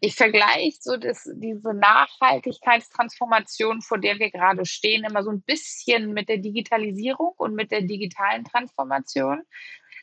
[0.00, 6.12] ich vergleiche so das, diese Nachhaltigkeitstransformation, vor der wir gerade stehen, immer so ein bisschen
[6.12, 9.42] mit der Digitalisierung und mit der digitalen Transformation.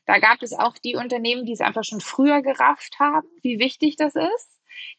[0.06, 3.96] Da gab es auch die Unternehmen, die es einfach schon früher gerafft haben, wie wichtig
[3.96, 4.52] das ist.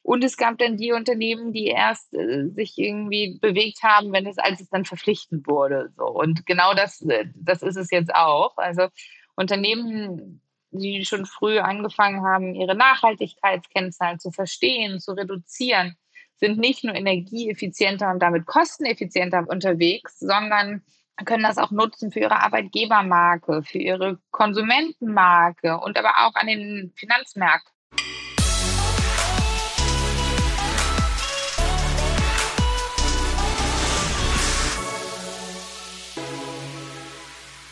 [0.02, 4.38] Und es gab dann die Unternehmen, die erst äh, sich irgendwie bewegt haben, wenn es,
[4.38, 5.92] als es dann verpflichtend wurde.
[5.96, 6.06] So.
[6.06, 8.56] Und genau das, äh, das ist es jetzt auch.
[8.56, 8.88] Also
[9.34, 10.40] Unternehmen,
[10.78, 15.96] die schon früh angefangen haben, ihre Nachhaltigkeitskennzahlen zu verstehen, zu reduzieren,
[16.36, 20.82] sind nicht nur energieeffizienter und damit kosteneffizienter unterwegs, sondern
[21.24, 26.92] können das auch nutzen für ihre Arbeitgebermarke, für ihre Konsumentenmarke und aber auch an den
[26.94, 27.72] Finanzmärkten.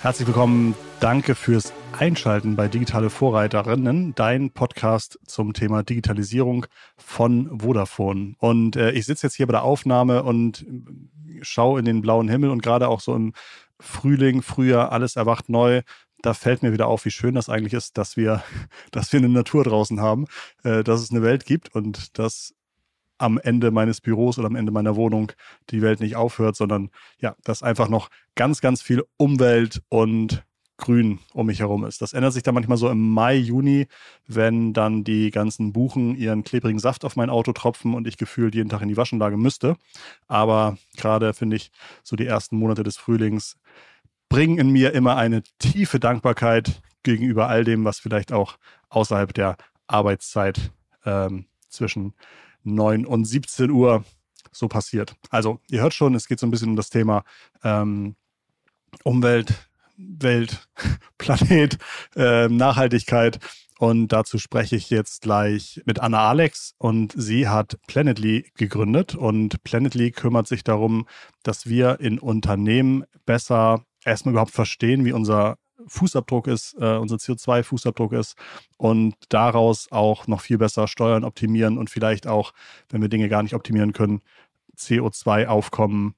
[0.00, 0.75] Herzlich willkommen.
[1.00, 8.34] Danke fürs Einschalten bei Digitale Vorreiterinnen, dein Podcast zum Thema Digitalisierung von Vodafone.
[8.39, 10.67] Und äh, ich sitze jetzt hier bei der Aufnahme und
[11.42, 13.33] schaue in den blauen Himmel und gerade auch so im
[13.81, 15.83] Frühling, Frühjahr, alles erwacht neu.
[16.23, 18.42] Da fällt mir wieder auf, wie schön das eigentlich ist, dass wir,
[18.91, 20.27] dass wir eine Natur draußen haben,
[20.64, 22.55] äh, dass es eine Welt gibt und dass
[23.19, 25.33] am Ende meines Büros oder am Ende meiner Wohnung
[25.70, 30.45] die Welt nicht aufhört, sondern ja, dass einfach noch ganz, ganz viel Umwelt und
[30.77, 32.03] Grün um mich herum ist.
[32.03, 33.86] Das ändert sich dann manchmal so im Mai, Juni,
[34.27, 38.55] wenn dann die ganzen Buchen ihren klebrigen Saft auf mein Auto tropfen und ich gefühlt
[38.55, 39.77] jeden Tag in die Waschanlage müsste.
[40.27, 41.70] Aber gerade finde ich
[42.02, 43.56] so die ersten Monate des Frühlings
[44.28, 48.56] bringen in mir immer eine tiefe Dankbarkeit gegenüber all dem, was vielleicht auch
[48.89, 50.72] außerhalb der Arbeitszeit
[51.05, 52.14] ähm, zwischen
[52.64, 54.05] 9 und 17 Uhr
[54.50, 55.14] so passiert.
[55.30, 57.25] Also, ihr hört schon, es geht so ein bisschen um das Thema
[57.62, 58.17] ähm,
[59.02, 60.69] Umwelt, Welt,
[61.19, 61.78] Planet,
[62.17, 63.39] äh, Nachhaltigkeit.
[63.78, 66.75] Und dazu spreche ich jetzt gleich mit Anna Alex.
[66.78, 69.14] Und sie hat Planetly gegründet.
[69.14, 71.06] Und Planetly kümmert sich darum,
[71.42, 78.13] dass wir in Unternehmen besser erstmal überhaupt verstehen, wie unser Fußabdruck ist, äh, unser CO2-Fußabdruck
[78.13, 78.36] ist.
[78.77, 82.52] Und daraus auch noch viel besser steuern, optimieren und vielleicht auch,
[82.89, 84.23] wenn wir Dinge gar nicht optimieren können,
[84.77, 86.14] CO2-Aufkommen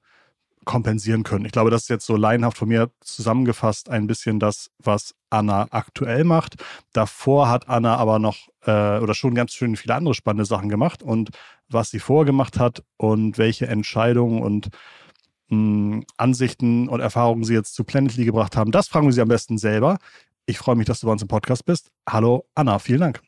[0.67, 1.45] kompensieren können.
[1.45, 5.67] Ich glaube, das ist jetzt so laienhaft von mir zusammengefasst ein bisschen das, was Anna
[5.71, 6.63] aktuell macht.
[6.93, 11.01] Davor hat Anna aber noch äh, oder schon ganz schön viele andere spannende Sachen gemacht
[11.01, 11.29] und
[11.69, 14.69] was sie vorgemacht hat und welche Entscheidungen und
[15.49, 18.71] mh, Ansichten und Erfahrungen Sie jetzt zu Planetly gebracht haben.
[18.71, 19.97] Das fragen wir Sie am besten selber.
[20.45, 21.89] Ich freue mich, dass du bei uns im Podcast bist.
[22.07, 23.21] Hallo Anna, vielen Dank.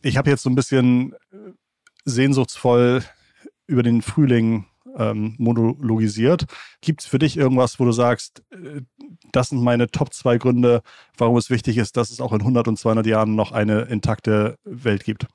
[0.00, 1.36] Ich habe jetzt so ein bisschen äh,
[2.04, 3.02] sehnsuchtsvoll
[3.66, 4.66] über den Frühling
[4.96, 6.44] ähm, monologisiert.
[6.80, 8.82] Gibt es für dich irgendwas, wo du sagst, äh,
[9.32, 10.82] das sind meine Top zwei Gründe,
[11.16, 14.58] warum es wichtig ist, dass es auch in 100 und 200 Jahren noch eine intakte
[14.64, 15.26] Welt gibt?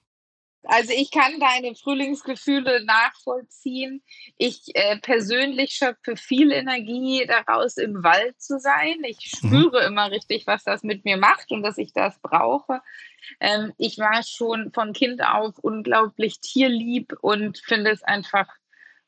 [0.63, 4.03] Also ich kann deine Frühlingsgefühle nachvollziehen.
[4.37, 9.01] Ich äh, persönlich schöpfe viel Energie daraus, im Wald zu sein.
[9.03, 9.47] Ich mhm.
[9.47, 9.87] spüre mhm.
[9.87, 12.81] immer richtig, was das mit mir macht und dass ich das brauche.
[13.39, 18.47] Ähm, ich war schon von Kind auf unglaublich tierlieb und finde es einfach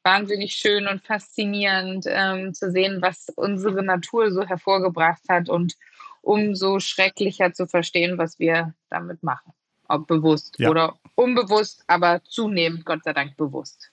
[0.03, 5.75] wahnsinnig schön und faszinierend ähm, zu sehen, was unsere Natur so hervorgebracht hat und
[6.21, 9.53] umso schrecklicher zu verstehen, was wir damit machen
[9.91, 10.69] ob bewusst ja.
[10.69, 13.91] oder unbewusst, aber zunehmend, Gott sei Dank, bewusst.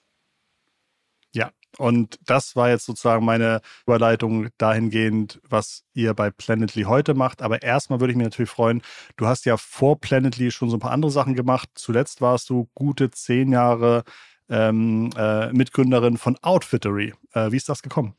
[1.31, 7.43] Ja, und das war jetzt sozusagen meine Überleitung dahingehend, was ihr bei Planetly heute macht.
[7.43, 8.81] Aber erstmal würde ich mich natürlich freuen,
[9.17, 11.69] du hast ja vor Planetly schon so ein paar andere Sachen gemacht.
[11.75, 14.03] Zuletzt warst du gute zehn Jahre
[14.49, 17.13] ähm, äh, Mitgründerin von Outfittery.
[17.33, 18.15] Äh, wie ist das gekommen?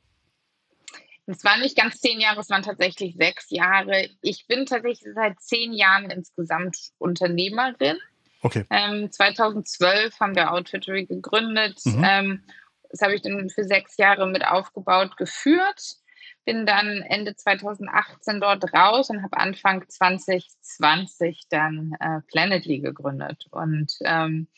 [1.27, 4.09] Es waren nicht ganz zehn Jahre, es waren tatsächlich sechs Jahre.
[4.21, 7.99] Ich bin tatsächlich seit zehn Jahren insgesamt Unternehmerin.
[8.43, 8.65] Okay.
[8.71, 11.79] Ähm, 2012 haben wir Outfittery gegründet.
[11.85, 12.05] Mhm.
[12.05, 12.43] Ähm,
[12.91, 15.97] das habe ich dann für sechs Jahre mit aufgebaut, geführt.
[16.45, 23.47] Bin dann Ende 2018 dort raus und habe Anfang 2020 dann äh, Planetly gegründet.
[23.51, 24.49] Und ähm,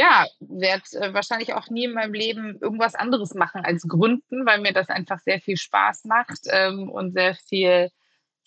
[0.00, 4.60] ja, werde äh, wahrscheinlich auch nie in meinem Leben irgendwas anderes machen als gründen, weil
[4.60, 7.90] mir das einfach sehr viel Spaß macht ähm, und sehr viel,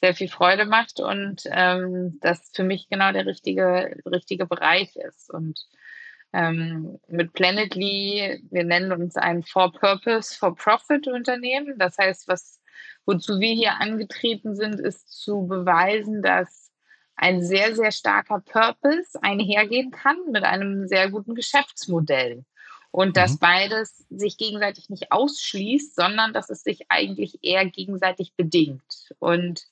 [0.02, 5.32] sehr viel Freude macht und ähm, das für mich genau der richtige, richtige Bereich ist.
[5.32, 5.60] Und
[6.34, 11.78] ähm, mit Planetly, wir nennen uns ein For-Purpose, For-Profit-Unternehmen.
[11.78, 12.64] Das heißt, was,
[13.06, 16.63] wozu wir hier angetreten sind, ist zu beweisen, dass
[17.16, 22.44] ein sehr, sehr starker Purpose einhergehen kann mit einem sehr guten Geschäftsmodell.
[22.92, 23.40] Und dass mhm.
[23.40, 29.10] beides sich gegenseitig nicht ausschließt, sondern dass es sich eigentlich eher gegenseitig bedingt.
[29.20, 29.66] Und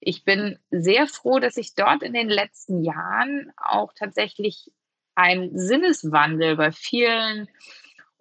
[0.00, 4.70] ich bin sehr froh, dass ich dort in den letzten Jahren auch tatsächlich
[5.14, 7.48] ein Sinneswandel bei vielen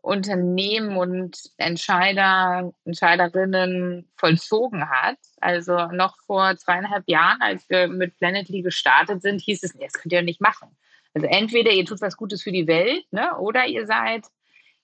[0.01, 5.17] Unternehmen und Entscheider, Entscheiderinnen vollzogen hat.
[5.41, 9.93] Also noch vor zweieinhalb Jahren, als wir mit Planetly gestartet sind, hieß es, nee, das
[9.93, 10.69] könnt ihr nicht machen.
[11.13, 14.25] Also entweder ihr tut was Gutes für die Welt, ne, oder ihr seid,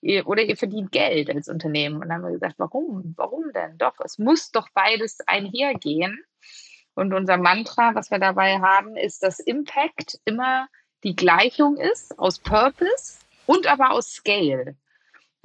[0.00, 1.96] ihr, oder ihr verdient Geld als Unternehmen.
[1.96, 3.14] Und dann haben wir gesagt, warum?
[3.16, 3.78] Warum denn?
[3.78, 6.22] Doch, es muss doch beides einhergehen.
[6.94, 10.68] Und unser Mantra, was wir dabei haben, ist, dass Impact immer
[11.02, 14.76] die Gleichung ist aus Purpose und aber aus Scale.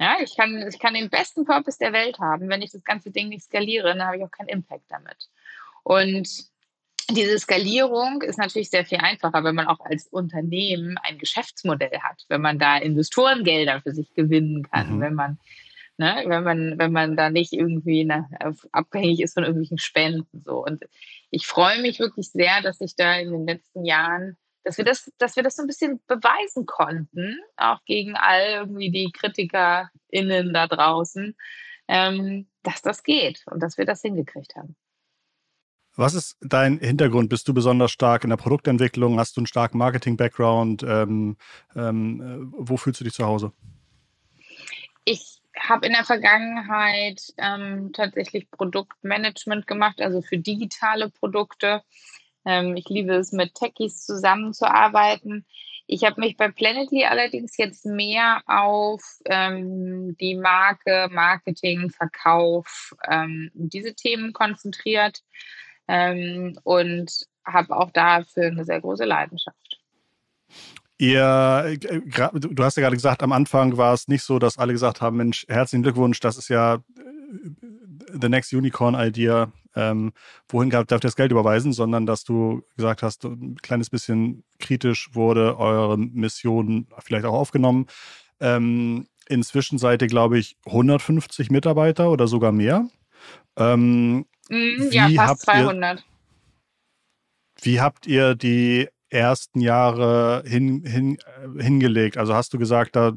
[0.00, 2.48] Ja, ich kann, ich kann den besten Purpose der Welt haben.
[2.48, 5.28] Wenn ich das ganze Ding nicht skaliere, dann habe ich auch keinen Impact damit.
[5.82, 6.26] Und
[7.10, 12.24] diese Skalierung ist natürlich sehr viel einfacher, wenn man auch als Unternehmen ein Geschäftsmodell hat,
[12.28, 15.00] wenn man da Investorengelder für sich gewinnen kann, mhm.
[15.00, 15.38] wenn man
[15.98, 18.26] Ne, wenn man, wenn man da nicht irgendwie ne,
[18.72, 20.42] abhängig ist von irgendwelchen Spenden.
[20.46, 20.64] So.
[20.64, 20.84] Und
[21.30, 25.10] ich freue mich wirklich sehr, dass ich da in den letzten Jahren dass wir das,
[25.18, 30.66] dass wir das so ein bisschen beweisen konnten, auch gegen all irgendwie die KritikerInnen da
[30.66, 31.36] draußen,
[31.88, 34.76] ähm, dass das geht und dass wir das hingekriegt haben.
[35.96, 37.28] Was ist dein Hintergrund?
[37.28, 39.18] Bist du besonders stark in der Produktentwicklung?
[39.18, 40.82] Hast du einen starken Marketing-Background?
[40.82, 41.36] Ähm,
[41.74, 43.52] ähm, äh, wo fühlst du dich zu Hause?
[45.04, 51.82] Ich habe in der Vergangenheit ähm, tatsächlich Produktmanagement gemacht, also für digitale Produkte.
[52.44, 55.44] Ähm, ich liebe es, mit Techies zusammenzuarbeiten.
[55.86, 63.50] Ich habe mich bei Planetly allerdings jetzt mehr auf ähm, die Marke, Marketing, Verkauf, ähm,
[63.54, 65.20] diese Themen konzentriert
[65.88, 69.80] ähm, und habe auch dafür eine sehr große Leidenschaft.
[70.98, 74.72] Ihr, äh, du hast ja gerade gesagt, am Anfang war es nicht so, dass alle
[74.72, 76.80] gesagt haben, Mensch, herzlichen Glückwunsch, das ist ja äh,
[78.20, 80.12] the next unicorn idea ähm,
[80.48, 85.58] wohin darf das Geld überweisen, sondern dass du gesagt hast, ein kleines bisschen kritisch wurde
[85.58, 87.86] eure Mission vielleicht auch aufgenommen.
[88.40, 92.88] Ähm, inzwischen seid ihr, glaube ich, 150 Mitarbeiter oder sogar mehr.
[93.56, 95.98] Ähm, mm, ja, fast 200.
[95.98, 96.04] Ihr,
[97.62, 102.16] wie habt ihr die ersten Jahre hin, hin, äh, hingelegt?
[102.16, 103.12] Also hast du gesagt, da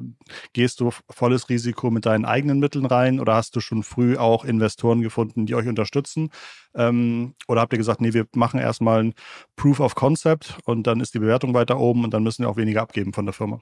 [0.54, 4.44] gehst du volles Risiko mit deinen eigenen Mitteln rein oder hast du schon früh auch
[4.44, 6.32] Investoren gefunden, die euch unterstützen?
[6.76, 9.14] Ähm, oder habt ihr gesagt, nee, wir machen erstmal ein
[9.56, 12.58] Proof of Concept und dann ist die Bewertung weiter oben und dann müssen wir auch
[12.58, 13.62] weniger abgeben von der Firma?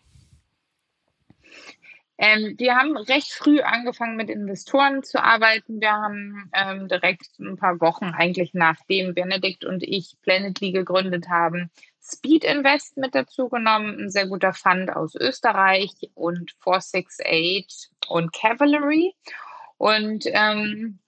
[2.23, 5.81] Ähm, wir haben recht früh angefangen mit Investoren zu arbeiten.
[5.81, 11.71] Wir haben ähm, direkt ein paar Wochen eigentlich nachdem Benedikt und ich Planetly gegründet haben,
[12.11, 19.13] Speed Invest mit dazu genommen, ein sehr guter Fund aus Österreich und 468 und Cavalry
[19.77, 20.99] und ähm,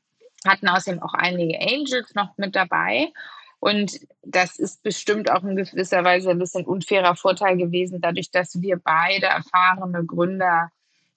[0.45, 3.11] hatten außerdem auch einige Angels noch mit dabei.
[3.59, 8.61] Und das ist bestimmt auch in gewisser Weise ein bisschen unfairer Vorteil gewesen, dadurch, dass
[8.61, 10.69] wir beide erfahrene Gründer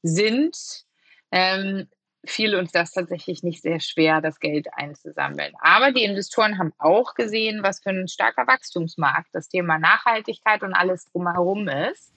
[0.02, 0.84] sind.
[1.32, 1.88] Ähm,
[2.26, 5.52] fiel uns das tatsächlich nicht sehr schwer, das Geld einzusammeln.
[5.61, 10.75] Aber die Investoren haben auch gesehen, was für ein starker Wachstumsmarkt das Thema Nachhaltigkeit und
[10.75, 12.12] alles drumherum ist.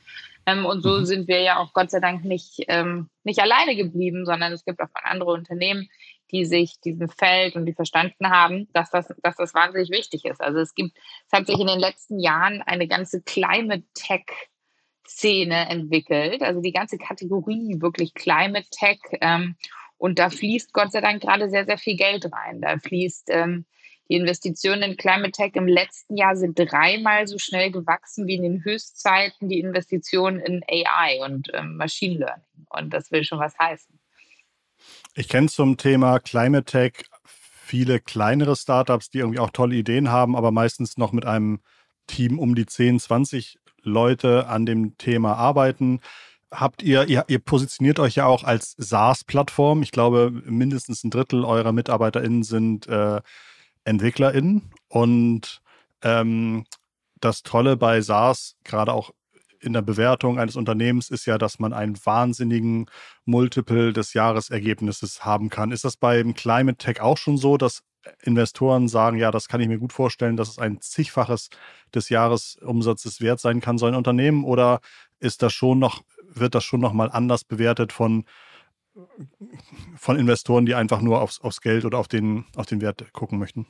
[0.45, 1.05] Ähm, und so mhm.
[1.05, 4.81] sind wir ja auch Gott sei Dank nicht, ähm, nicht alleine geblieben, sondern es gibt
[4.81, 5.89] auch andere Unternehmen,
[6.31, 10.41] die sich diesem Feld und die verstanden haben, dass das, dass das wahnsinnig wichtig ist.
[10.41, 14.25] Also es gibt, es hat sich in den letzten Jahren eine ganze Climate Tech
[15.07, 18.99] Szene entwickelt, also die ganze Kategorie wirklich Climate Tech.
[19.21, 19.55] Ähm,
[19.99, 22.61] und da fließt Gott sei Dank gerade sehr, sehr viel Geld rein.
[22.61, 23.65] Da fließt ähm,
[24.09, 28.43] die Investitionen in Climate Tech im letzten Jahr sind dreimal so schnell gewachsen wie in
[28.43, 32.65] den Höchstzeiten die Investitionen in AI und ähm, Machine Learning.
[32.69, 33.99] Und das will schon was heißen.
[35.15, 36.93] Ich kenne zum Thema Climate Tech
[37.25, 41.59] viele kleinere Startups, die irgendwie auch tolle Ideen haben, aber meistens noch mit einem
[42.07, 45.99] Team um die 10, 20 Leute an dem Thema arbeiten
[46.51, 49.81] habt ihr, ihr, ihr positioniert euch ja auch als SaaS-Plattform.
[49.83, 53.21] Ich glaube, mindestens ein Drittel eurer MitarbeiterInnen sind äh,
[53.83, 54.71] EntwicklerInnen.
[54.87, 55.61] Und
[56.01, 56.65] ähm,
[57.19, 59.11] das Tolle bei SaaS, gerade auch
[59.61, 62.89] in der Bewertung eines Unternehmens, ist ja, dass man einen wahnsinnigen
[63.25, 65.71] Multiple des Jahresergebnisses haben kann.
[65.71, 67.83] Ist das beim Climate Tech auch schon so, dass
[68.21, 71.49] Investoren sagen, ja, das kann ich mir gut vorstellen, dass es ein zigfaches
[71.93, 74.45] des Jahresumsatzes wert sein kann, so ein Unternehmen?
[74.45, 74.79] Oder
[75.19, 76.01] ist das schon noch
[76.33, 78.25] wird das schon nochmal anders bewertet von,
[79.95, 83.39] von Investoren, die einfach nur aufs, aufs Geld oder auf den, auf den Wert gucken
[83.39, 83.67] möchten?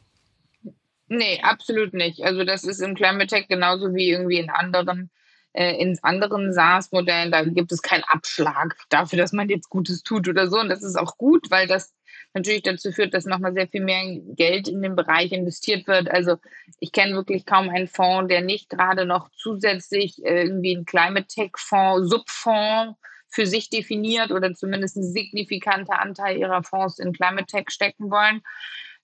[1.08, 2.24] Nee, absolut nicht.
[2.24, 5.10] Also das ist im Climate Tech genauso wie irgendwie in anderen
[5.54, 10.28] äh, in anderen SaaS-Modellen, da gibt es keinen Abschlag dafür, dass man jetzt Gutes tut
[10.28, 10.60] oder so.
[10.60, 11.94] Und das ist auch gut, weil das
[12.34, 14.04] natürlich dazu führt, dass nochmal sehr viel mehr
[14.36, 16.10] Geld in den Bereich investiert wird.
[16.10, 16.38] Also
[16.80, 21.52] ich kenne wirklich kaum einen Fonds, der nicht gerade noch zusätzlich irgendwie einen Climate Tech
[21.58, 22.98] Fonds, Subfonds
[23.30, 28.42] für sich definiert oder zumindest ein signifikanter Anteil ihrer Fonds in Climate Tech stecken wollen.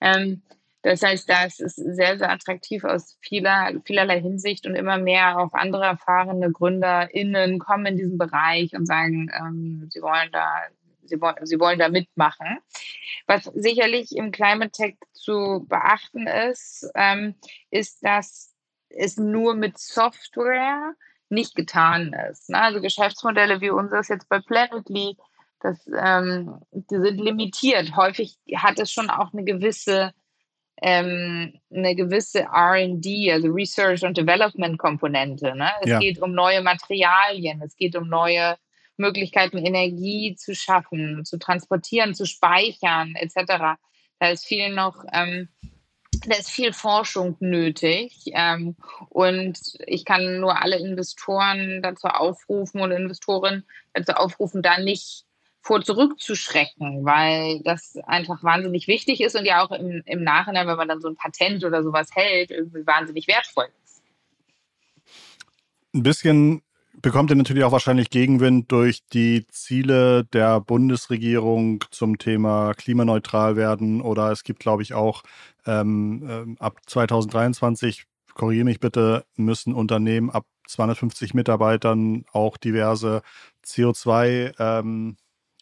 [0.01, 0.41] Ähm,
[0.85, 5.53] das heißt, da ist sehr, sehr attraktiv aus vieler, vielerlei Hinsicht und immer mehr auch
[5.53, 10.61] andere erfahrene GründerInnen kommen in diesen Bereich und sagen, ähm, sie wollen da,
[11.07, 12.59] sie wollen, sie wollen da mitmachen.
[13.27, 17.35] Was sicherlich im Climate Tech zu beachten ist, ähm,
[17.71, 18.53] ist, dass
[18.89, 20.93] es nur mit Software
[21.29, 22.49] nicht getan ist.
[22.49, 22.61] Ne?
[22.61, 25.17] Also Geschäftsmodelle wie unseres jetzt bei Planetly,
[25.59, 27.95] das, ähm, die sind limitiert.
[27.95, 30.13] Häufig hat es schon auch eine gewisse
[30.81, 35.55] ähm, eine gewisse RD, also Research und Development Komponente.
[35.55, 35.69] Ne?
[35.81, 35.99] Es ja.
[35.99, 38.57] geht um neue Materialien, es geht um neue
[38.97, 43.77] Möglichkeiten, Energie zu schaffen, zu transportieren, zu speichern, etc.
[44.19, 45.49] Da ist viel noch, ähm,
[46.27, 48.31] da ist viel Forschung nötig.
[48.33, 48.75] Ähm,
[49.09, 55.25] und ich kann nur alle Investoren dazu aufrufen und Investoren dazu aufrufen, da nicht
[55.65, 60.77] vor zurückzuschrecken, weil das einfach wahnsinnig wichtig ist und ja auch im, im Nachhinein, wenn
[60.77, 64.03] man dann so ein Patent oder sowas hält, irgendwie wahnsinnig wertvoll ist.
[65.95, 66.61] Ein bisschen
[67.05, 74.01] bekommt ihr natürlich auch wahrscheinlich Gegenwind durch die Ziele der Bundesregierung zum Thema klimaneutral werden
[74.01, 75.21] oder es gibt, glaube ich, auch
[75.67, 83.21] ähm, äh, ab 2023, korrigiere mich bitte, müssen Unternehmen ab 250 Mitarbeitern auch diverse
[83.63, 85.17] CO2 ähm,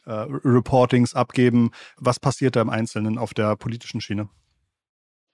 [0.06, 0.12] äh,
[0.46, 1.72] Reportings abgeben.
[1.98, 4.30] Was passiert da im Einzelnen auf der politischen Schiene?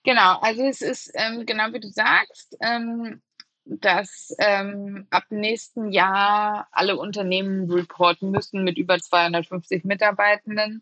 [0.04, 3.22] Genau, also es ist ähm, genau wie du sagst, ähm,
[3.70, 10.82] dass ähm, ab nächsten Jahr alle Unternehmen reporten müssen mit über 250 Mitarbeitenden.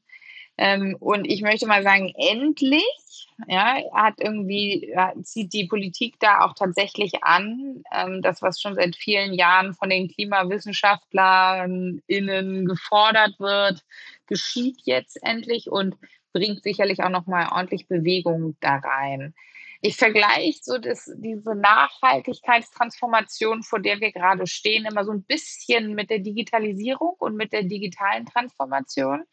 [0.57, 6.53] Ähm, und ich möchte mal sagen, endlich, ja, hat irgendwie, zieht die Politik da auch
[6.55, 13.83] tatsächlich an, ähm, das, was schon seit vielen Jahren von den Klimawissenschaftlern innen gefordert wird,
[14.25, 15.95] geschieht jetzt endlich und
[16.33, 19.35] bringt sicherlich auch nochmal ordentlich Bewegung da rein.
[19.81, 25.93] Ich vergleiche so das, diese Nachhaltigkeitstransformation, vor der wir gerade stehen, immer so ein bisschen
[25.93, 29.23] mit der Digitalisierung und mit der digitalen Transformation.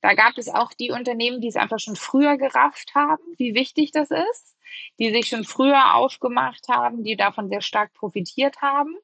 [0.00, 3.90] Da gab es auch die Unternehmen, die es einfach schon früher gerafft haben, wie wichtig
[3.90, 4.56] das ist,
[4.98, 8.94] die sich schon früher aufgemacht haben, die davon sehr stark profitiert haben.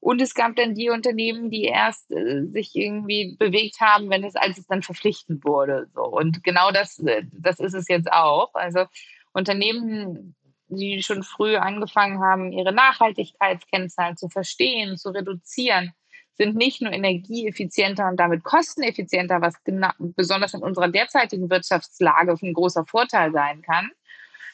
[0.00, 4.34] Und es gab dann die Unternehmen, die erst äh, sich irgendwie bewegt haben, wenn es,
[4.34, 5.88] als es dann verpflichtend wurde.
[5.94, 6.02] So.
[6.02, 8.52] Und genau das, äh, das ist es jetzt auch.
[8.54, 8.86] Also
[9.32, 10.34] Unternehmen,
[10.68, 15.92] die schon früh angefangen haben, ihre Nachhaltigkeitskennzahlen zu verstehen, zu reduzieren,
[16.34, 19.54] sind nicht nur energieeffizienter und damit kosteneffizienter, was
[19.98, 23.90] besonders in unserer derzeitigen Wirtschaftslage ein großer Vorteil sein kann,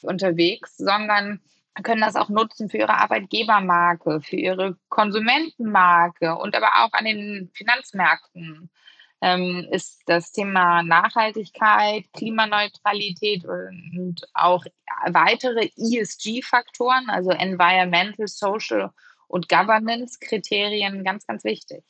[0.02, 1.40] unterwegs, sondern
[1.82, 7.50] können das auch nutzen für ihre Arbeitgebermarke, für ihre Konsumentenmarke und aber auch an den
[7.54, 8.70] Finanzmärkten
[9.20, 14.64] ähm, ist das Thema Nachhaltigkeit, Klimaneutralität und auch
[15.06, 18.90] weitere ESG-Faktoren, also Environmental, Social
[19.26, 21.84] und Governance-Kriterien ganz, ganz wichtig.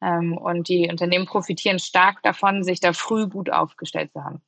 [0.00, 4.42] Ähm, und die Unternehmen profitieren stark davon, sich da früh gut aufgestellt zu haben.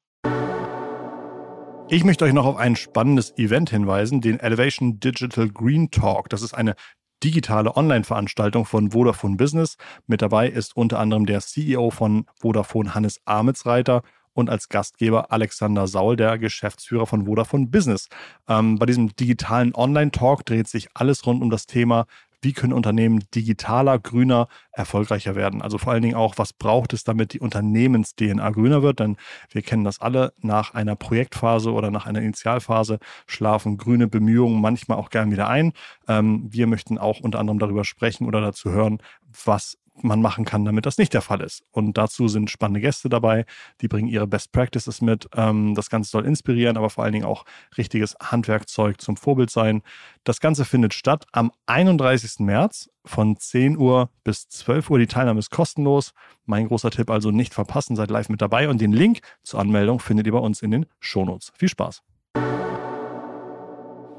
[1.90, 6.28] Ich möchte euch noch auf ein spannendes Event hinweisen, den Elevation Digital Green Talk.
[6.28, 6.74] Das ist eine
[7.22, 9.76] digitale Online-Veranstaltung von Vodafone Business.
[10.06, 14.02] Mit dabei ist unter anderem der CEO von Vodafone Hannes Amitsreiter
[14.38, 18.08] und als Gastgeber Alexander Saul, der Geschäftsführer von Vodafone Business.
[18.48, 22.06] Ähm, bei diesem digitalen Online-Talk dreht sich alles rund um das Thema,
[22.40, 25.62] wie können Unternehmen digitaler, grüner, erfolgreicher werden.
[25.62, 29.00] Also vor allen Dingen auch, was braucht es, damit die Unternehmens-DNA grüner wird.
[29.00, 29.16] Denn
[29.50, 34.98] wir kennen das alle, nach einer Projektphase oder nach einer Initialphase schlafen grüne Bemühungen manchmal
[34.98, 35.72] auch gern wieder ein.
[36.06, 38.98] Ähm, wir möchten auch unter anderem darüber sprechen oder dazu hören,
[39.44, 41.62] was man machen kann, damit das nicht der Fall ist.
[41.70, 43.44] Und dazu sind spannende Gäste dabei,
[43.80, 45.28] die bringen ihre Best Practices mit.
[45.34, 47.44] Ähm, das Ganze soll inspirieren, aber vor allen Dingen auch
[47.76, 49.82] richtiges Handwerkzeug zum Vorbild sein.
[50.24, 52.40] Das Ganze findet statt am 31.
[52.40, 54.98] März von 10 Uhr bis 12 Uhr.
[54.98, 56.12] Die Teilnahme ist kostenlos.
[56.46, 60.00] Mein großer Tipp also nicht verpassen, seid live mit dabei und den Link zur Anmeldung
[60.00, 61.52] findet ihr bei uns in den Shownotes.
[61.56, 62.02] Viel Spaß!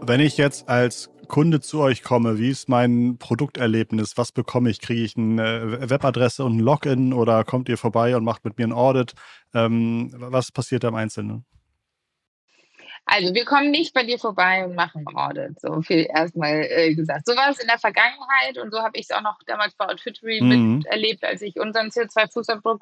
[0.02, 4.18] Wenn ich jetzt als Kunde zu euch komme, wie ist mein Produkterlebnis?
[4.18, 4.82] Was bekomme ich?
[4.82, 8.68] Kriege ich eine Webadresse und ein Login oder kommt ihr vorbei und macht mit mir
[8.68, 9.14] ein Audit?
[9.54, 11.46] Ähm, was passiert da im Einzelnen?
[13.06, 17.26] Also wir kommen nicht bei dir vorbei und machen Audit, so viel erstmal äh, gesagt.
[17.26, 19.88] So war es in der Vergangenheit und so habe ich es auch noch damals bei
[19.88, 20.78] Outfittery mhm.
[20.78, 22.82] miterlebt, als ich unseren CO2-Fußabdruck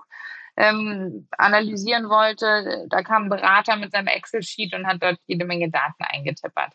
[0.57, 5.69] ähm, analysieren wollte, da kam ein Berater mit seinem Excel-Sheet und hat dort jede Menge
[5.69, 6.73] Daten eingetippert.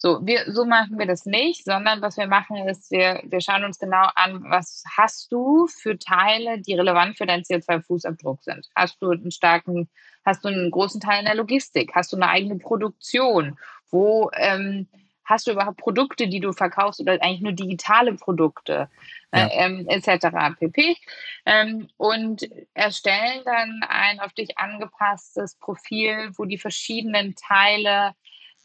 [0.00, 3.64] So, wir, so machen wir das nicht, sondern was wir machen ist, wir, wir schauen
[3.64, 8.68] uns genau an, was hast du für Teile, die relevant für deinen CO2-Fußabdruck sind.
[8.76, 9.88] Hast du einen starken,
[10.24, 11.90] hast du einen großen Teil in der Logistik?
[11.96, 13.58] Hast du eine eigene Produktion?
[13.90, 14.86] Wo ähm,
[15.24, 18.88] hast du überhaupt Produkte, die du verkaufst oder eigentlich nur digitale Produkte
[19.34, 19.46] ja.
[19.46, 20.28] äh, ähm, etc.
[20.58, 20.96] pp.
[21.44, 28.14] Ähm, und erstellen dann ein auf dich angepasstes Profil, wo die verschiedenen Teile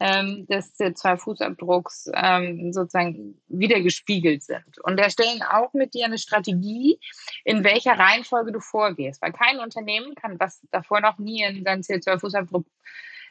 [0.00, 4.78] ähm, des CO2-Fußabdrucks ähm, sozusagen wiedergespiegelt sind.
[4.82, 6.98] Und erstellen auch mit dir eine Strategie,
[7.44, 9.22] in welcher Reihenfolge du vorgehst.
[9.22, 12.64] Weil kein Unternehmen kann, was davor noch nie in seinen CO2-Fußabdruck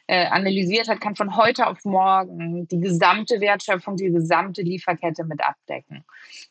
[0.06, 5.42] äh, analysiert hat, kann von heute auf morgen die gesamte Wertschöpfung, die gesamte Lieferkette mit
[5.42, 6.04] abdecken.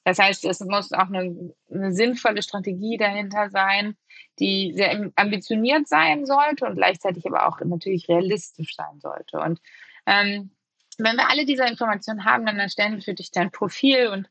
[0.03, 3.96] Das heißt, es muss auch eine, eine sinnvolle Strategie dahinter sein,
[4.39, 9.39] die sehr ambitioniert sein sollte und gleichzeitig aber auch natürlich realistisch sein sollte.
[9.39, 9.60] Und
[10.06, 10.52] ähm,
[10.98, 14.30] wenn wir alle diese Informationen haben, dann erstellen wir für dich dein Profil und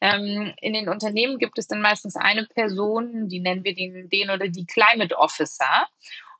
[0.00, 4.30] ähm, in den Unternehmen gibt es dann meistens eine Person, die nennen wir den, den
[4.30, 5.86] oder die Climate Officer.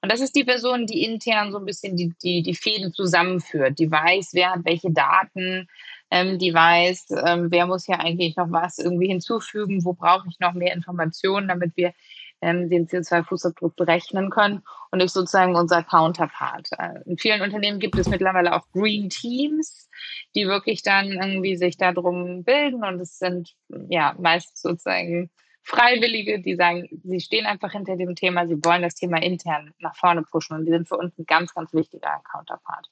[0.00, 3.80] Und das ist die Person, die intern so ein bisschen die, die, die Fäden zusammenführt,
[3.80, 5.68] die weiß, wer hat welche Daten,
[6.10, 10.38] ähm, die weiß, ähm, wer muss hier eigentlich noch was irgendwie hinzufügen, wo brauche ich
[10.38, 11.92] noch mehr Informationen, damit wir
[12.40, 16.68] ähm, den CO2-Fußabdruck berechnen können und ist sozusagen unser Counterpart.
[16.78, 19.88] Äh, in vielen Unternehmen gibt es mittlerweile auch Green Teams,
[20.34, 23.54] die wirklich dann irgendwie sich darum bilden und es sind
[23.88, 25.30] ja meist sozusagen
[25.62, 29.94] Freiwillige, die sagen, sie stehen einfach hinter dem Thema, sie wollen das Thema intern nach
[29.96, 32.88] vorne pushen und die sind für uns ein ganz, ganz wichtiger Counterpart.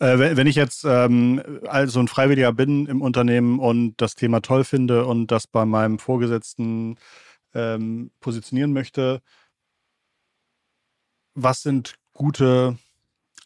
[0.00, 4.64] Äh, wenn ich jetzt ähm, also ein Freiwilliger bin im Unternehmen und das Thema toll
[4.64, 6.96] finde und das bei meinem Vorgesetzten
[7.54, 9.22] ähm, positionieren möchte,
[11.34, 12.78] was sind gute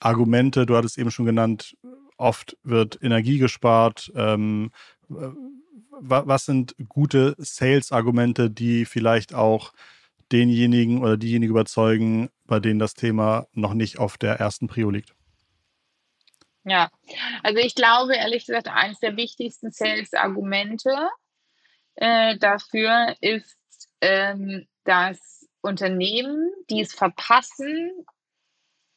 [0.00, 0.66] Argumente?
[0.66, 1.76] Du hattest eben schon genannt,
[2.16, 4.10] oft wird Energie gespart.
[4.14, 4.70] Ähm,
[5.08, 9.72] was sind gute Sales-Argumente, die vielleicht auch
[10.32, 15.14] denjenigen oder diejenigen überzeugen, bei denen das Thema noch nicht auf der ersten Prio liegt?
[16.64, 16.90] Ja,
[17.42, 21.08] also ich glaube ehrlich gesagt, eines der wichtigsten Sales-Argumente
[21.96, 23.56] äh, dafür ist,
[24.00, 27.92] ähm, dass Unternehmen, die es verpassen,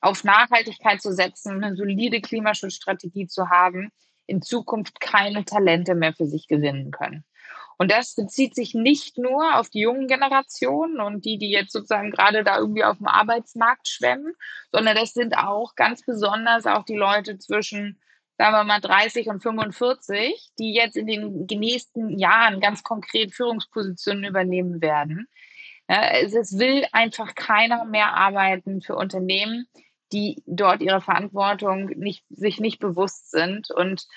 [0.02, 3.92] auf Nachhaltigkeit zu setzen und eine solide Klimaschutzstrategie zu haben,
[4.28, 7.24] in Zukunft keine Talente mehr für sich gewinnen können.
[7.78, 12.12] Und das bezieht sich nicht nur auf die jungen Generationen und die, die jetzt sozusagen
[12.12, 14.34] gerade da irgendwie auf dem Arbeitsmarkt schwemmen,
[14.72, 18.00] sondern das sind auch ganz besonders auch die Leute zwischen,
[18.38, 24.26] sagen wir mal, 30 und 45, die jetzt in den nächsten Jahren ganz konkret Führungspositionen
[24.26, 25.28] übernehmen werden.
[25.88, 29.68] Es will einfach keiner mehr arbeiten für Unternehmen,
[30.12, 33.70] die dort ihrer Verantwortung nicht, sich nicht bewusst sind.
[33.72, 34.08] Und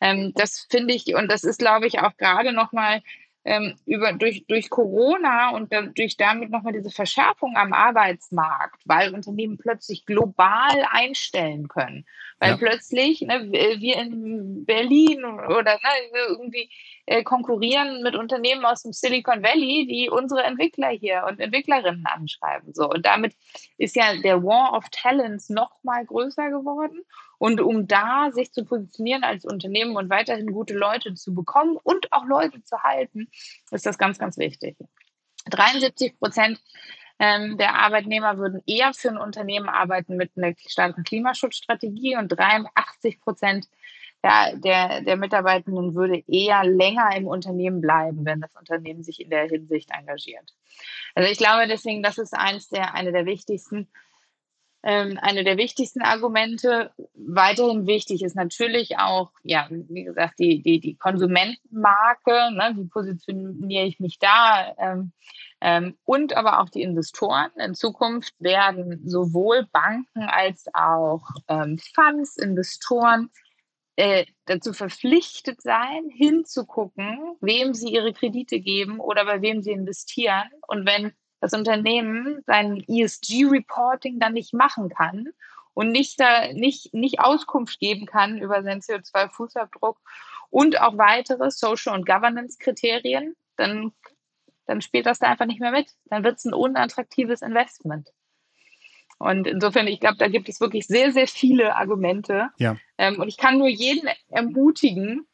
[0.00, 3.02] ähm, das finde ich, und das ist, glaube ich, auch gerade nochmal
[3.44, 9.58] ähm, über, durch, durch Corona und durch damit nochmal diese Verschärfung am Arbeitsmarkt, weil Unternehmen
[9.58, 12.06] plötzlich global einstellen können.
[12.38, 12.56] Weil ja.
[12.56, 16.70] plötzlich ne, wir in Berlin oder ne, irgendwie
[17.06, 22.72] äh, konkurrieren mit Unternehmen aus dem Silicon Valley, die unsere Entwickler hier und Entwicklerinnen anschreiben.
[22.72, 22.88] So.
[22.88, 23.34] Und damit
[23.76, 27.04] ist ja der War of Talents noch mal größer geworden.
[27.38, 32.12] Und um da sich zu positionieren als Unternehmen und weiterhin gute Leute zu bekommen und
[32.12, 33.28] auch Leute zu halten,
[33.70, 34.76] ist das ganz, ganz wichtig.
[35.46, 36.60] 73 Prozent
[37.18, 43.20] ähm, der Arbeitnehmer würden eher für ein Unternehmen arbeiten mit einer starken Klimaschutzstrategie und 83
[43.20, 43.68] Prozent
[44.24, 49.28] der, der, der Mitarbeitenden würde eher länger im Unternehmen bleiben, wenn das Unternehmen sich in
[49.28, 50.54] der Hinsicht engagiert.
[51.14, 53.86] Also ich glaube deswegen, das ist eins der, eine der wichtigsten
[54.86, 56.92] ähm, eine der wichtigsten Argumente.
[57.14, 63.86] Weiterhin wichtig ist natürlich auch, ja, wie gesagt, die, die, die Konsumentenmarke, ne, wie positioniere
[63.86, 64.74] ich mich da?
[64.78, 65.12] Ähm,
[65.62, 67.50] ähm, und aber auch die Investoren.
[67.56, 73.30] In Zukunft werden sowohl Banken als auch ähm, Funds, Investoren
[73.96, 80.50] äh, dazu verpflichtet sein, hinzugucken, wem sie ihre Kredite geben oder bei wem sie investieren.
[80.68, 85.28] Und wenn das Unternehmen sein ESG-Reporting dann nicht machen kann
[85.74, 89.96] und nicht, da, nicht, nicht Auskunft geben kann über seinen CO2-Fußabdruck
[90.48, 93.92] und auch weitere Social- und Governance-Kriterien, dann,
[94.66, 95.90] dann spielt das da einfach nicht mehr mit.
[96.06, 98.08] Dann wird es ein unattraktives Investment.
[99.18, 102.48] Und insofern, ich glaube, da gibt es wirklich sehr, sehr viele Argumente.
[102.56, 102.76] Ja.
[102.96, 105.26] Ähm, und ich kann nur jeden ermutigen,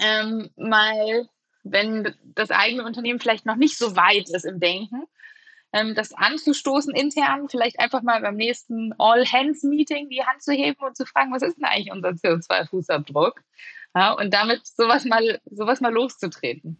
[0.00, 1.28] ähm, mal
[1.62, 5.04] wenn das eigene Unternehmen vielleicht noch nicht so weit ist im Denken,
[5.72, 10.96] ähm, das anzustoßen intern, vielleicht einfach mal beim nächsten All-Hands-Meeting die Hand zu heben und
[10.96, 13.40] zu fragen, was ist denn eigentlich unser CO2-Fußabdruck?
[13.94, 16.78] Ja, und damit sowas mal, sowas mal loszutreten.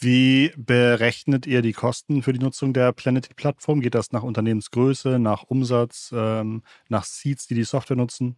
[0.00, 3.80] Wie berechnet ihr die Kosten für die Nutzung der Planety-Plattform?
[3.80, 8.36] Geht das nach Unternehmensgröße, nach Umsatz, ähm, nach Seeds, die die Software nutzen?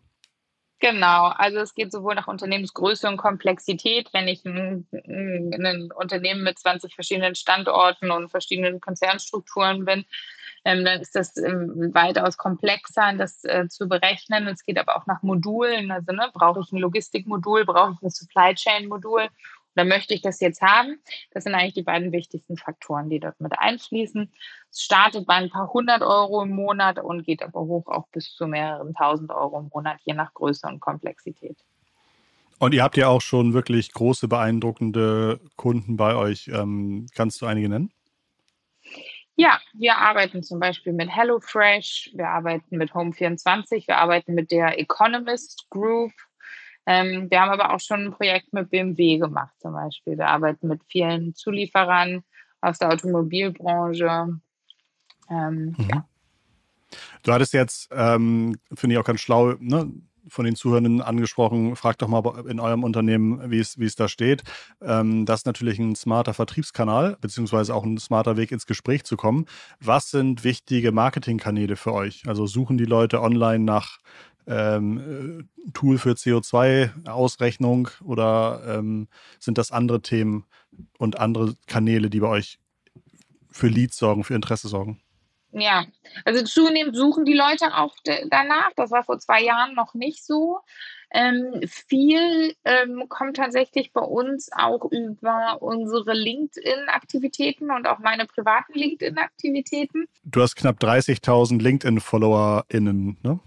[0.81, 4.09] Genau, also es geht sowohl nach Unternehmensgröße und Komplexität.
[4.15, 10.07] Wenn ich ein, ein Unternehmen mit 20 verschiedenen Standorten und verschiedenen Konzernstrukturen bin,
[10.65, 14.49] ähm, dann ist das ähm, weitaus komplexer, das äh, zu berechnen.
[14.49, 15.91] Es geht aber auch nach Modulen.
[15.91, 19.29] Also ne, brauche ich ein Logistikmodul, brauche ich ein Supply Chain Modul
[19.77, 21.01] oder möchte ich das jetzt haben?
[21.33, 24.33] Das sind eigentlich die beiden wichtigsten Faktoren, die dort mit einfließen.
[24.71, 28.35] Es startet bei ein paar hundert Euro im Monat und geht aber hoch auch bis
[28.35, 31.57] zu mehreren tausend Euro im Monat, je nach Größe und Komplexität.
[32.59, 36.49] Und ihr habt ja auch schon wirklich große, beeindruckende Kunden bei euch.
[36.49, 37.91] Ähm, kannst du einige nennen?
[39.37, 44.79] Ja, wir arbeiten zum Beispiel mit HelloFresh, wir arbeiten mit Home24, wir arbeiten mit der
[44.79, 46.13] Economist Group,
[46.91, 50.19] ähm, wir haben aber auch schon ein Projekt mit BMW gemacht zum Beispiel.
[50.19, 52.25] Wir arbeiten mit vielen Zulieferern
[52.61, 54.41] aus der Automobilbranche.
[55.31, 55.89] Ähm, mhm.
[55.89, 56.05] ja.
[57.23, 59.89] Du hattest jetzt, ähm, finde ich auch ganz schlau, ne,
[60.27, 64.09] von den Zuhörenden angesprochen, fragt doch mal in eurem Unternehmen, wie es, wie es da
[64.09, 64.43] steht.
[64.81, 69.17] Ähm, das ist natürlich ein smarter Vertriebskanal, beziehungsweise auch ein smarter Weg ins Gespräch zu
[69.17, 69.47] kommen.
[69.81, 72.25] Was sind wichtige Marketingkanäle für euch?
[72.27, 73.99] Also suchen die Leute online nach
[74.47, 80.45] ähm, äh, Tool für CO2-Ausrechnung oder ähm, sind das andere Themen
[80.99, 82.59] und andere Kanäle, die bei euch
[83.51, 85.01] für Leads sorgen, für Interesse sorgen?
[85.53, 85.85] Ja,
[86.25, 87.95] also zunehmend suchen die Leute auch
[88.29, 88.71] danach.
[88.77, 90.61] Das war vor zwei Jahren noch nicht so.
[91.13, 98.75] Ähm, viel ähm, kommt tatsächlich bei uns auch über unsere LinkedIn-Aktivitäten und auch meine privaten
[98.75, 100.07] LinkedIn-Aktivitäten.
[100.23, 103.41] Du hast knapp 30.000 LinkedIn-FollowerInnen, ne?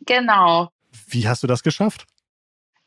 [0.00, 0.70] Genau.
[1.08, 2.06] Wie hast du das geschafft?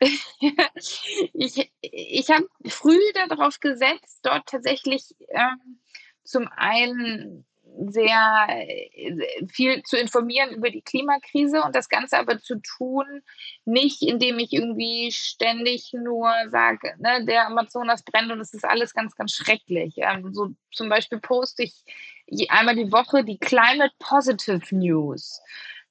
[1.32, 5.80] ich ich habe früh darauf gesetzt, dort tatsächlich ähm,
[6.22, 7.44] zum einen
[7.86, 13.22] sehr äh, viel zu informieren über die Klimakrise und das Ganze aber zu tun,
[13.64, 18.94] nicht indem ich irgendwie ständig nur sage, ne, der Amazonas brennt und es ist alles
[18.94, 19.94] ganz, ganz schrecklich.
[19.98, 25.40] Ähm, so zum Beispiel poste ich einmal die Woche die Climate Positive News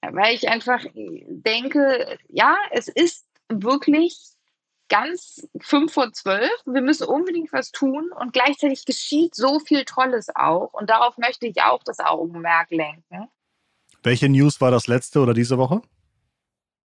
[0.01, 4.17] weil ich einfach denke, ja, es ist wirklich
[4.89, 6.51] ganz fünf vor zwölf.
[6.65, 10.73] Wir müssen unbedingt was tun und gleichzeitig geschieht so viel Tolles auch.
[10.73, 13.27] Und darauf möchte ich auch das Augenmerk lenken.
[14.03, 15.81] Welche News war das letzte oder diese Woche?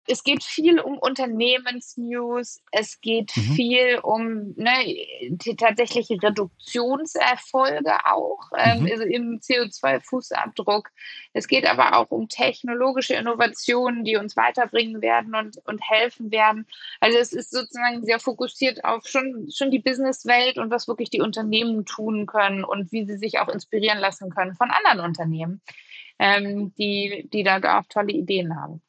[0.07, 3.53] Es geht viel um Unternehmensnews, es geht mhm.
[3.55, 8.91] viel um ne, tatsächliche Reduktionserfolge auch ähm, mhm.
[8.91, 10.87] also im CO2-Fußabdruck.
[11.31, 16.67] Es geht aber auch um technologische Innovationen, die uns weiterbringen werden und, und helfen werden.
[16.99, 21.21] Also es ist sozusagen sehr fokussiert auf schon, schon die Businesswelt und was wirklich die
[21.21, 25.61] Unternehmen tun können und wie sie sich auch inspirieren lassen können von anderen Unternehmen,
[26.19, 28.81] ähm, die, die da auch tolle Ideen haben.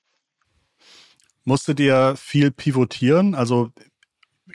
[1.44, 3.34] Musstet ihr viel pivotieren?
[3.34, 3.70] Also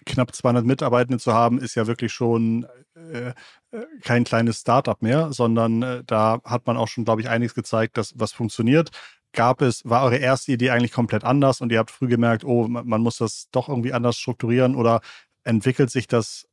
[0.05, 3.33] knapp 200 Mitarbeitende zu haben, ist ja wirklich schon äh,
[3.71, 7.53] äh, kein kleines Startup mehr, sondern äh, da hat man auch schon, glaube ich, einiges
[7.53, 8.89] gezeigt, dass was funktioniert.
[9.31, 12.67] Gab es, war eure erste Idee eigentlich komplett anders und ihr habt früh gemerkt, oh,
[12.67, 15.01] man muss das doch irgendwie anders strukturieren oder
[15.43, 16.47] entwickelt sich das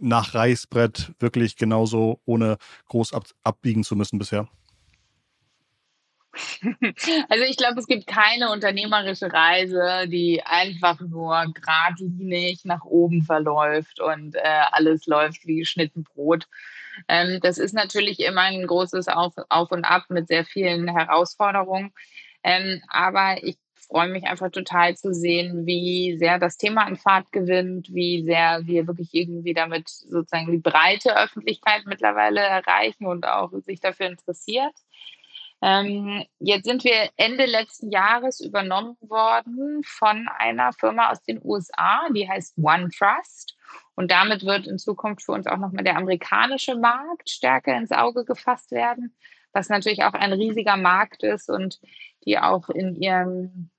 [0.00, 2.56] nach Reißbrett wirklich genauso, ohne
[2.88, 4.48] groß ab, abbiegen zu müssen bisher?
[7.28, 14.00] Also ich glaube, es gibt keine unternehmerische Reise, die einfach nur geradlinig nach oben verläuft
[14.00, 14.40] und äh,
[14.72, 16.46] alles läuft wie geschnitten Brot.
[17.08, 21.92] Ähm, das ist natürlich immer ein großes Auf, Auf und Ab mit sehr vielen Herausforderungen.
[22.42, 23.56] Ähm, aber ich
[23.88, 28.60] freue mich einfach total zu sehen, wie sehr das Thema an Fahrt gewinnt, wie sehr
[28.64, 34.74] wir wirklich irgendwie damit sozusagen die breite Öffentlichkeit mittlerweile erreichen und auch sich dafür interessiert.
[35.62, 42.08] Ähm, jetzt sind wir Ende letzten Jahres übernommen worden von einer Firma aus den USA,
[42.14, 43.56] die heißt OneTrust.
[43.94, 48.24] Und damit wird in Zukunft für uns auch nochmal der amerikanische Markt stärker ins Auge
[48.24, 49.16] gefasst werden,
[49.52, 51.80] was natürlich auch ein riesiger Markt ist und
[52.26, 53.70] die auch in ihrem,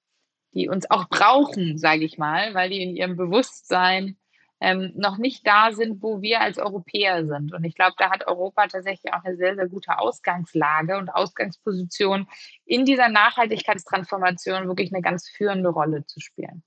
[0.54, 4.18] die uns auch brauchen, sage ich mal, weil die in ihrem Bewusstsein
[4.60, 7.54] ähm, noch nicht da sind, wo wir als Europäer sind.
[7.54, 12.28] Und ich glaube, da hat Europa tatsächlich auch eine sehr, sehr gute Ausgangslage und Ausgangsposition
[12.65, 16.63] in dieser Nachhaltigkeitstransformation wirklich eine ganz führende Rolle zu spielen.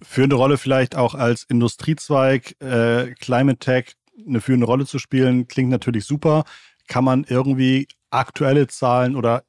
[0.00, 3.94] Führende Rolle vielleicht auch als Industriezweig, äh, Climate Tech
[4.26, 6.44] eine führende Rolle zu spielen, klingt natürlich super.
[6.88, 9.44] Kann man irgendwie aktuelle Zahlen oder